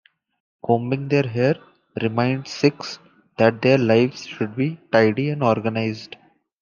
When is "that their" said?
3.37-3.77